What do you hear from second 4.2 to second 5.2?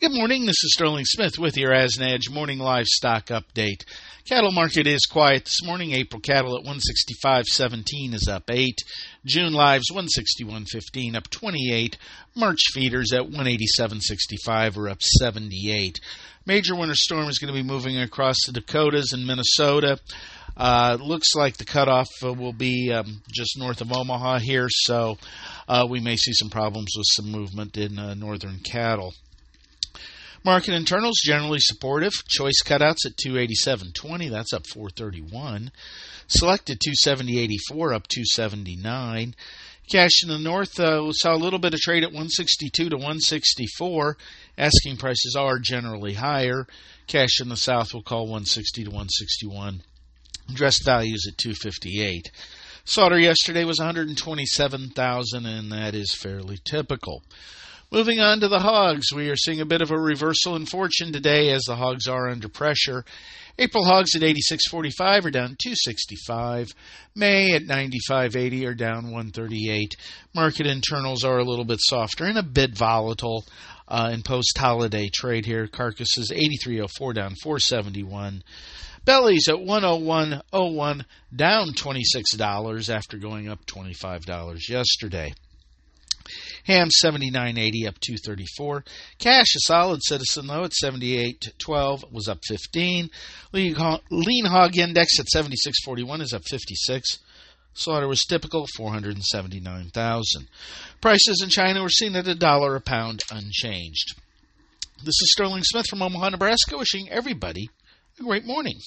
Cattle market is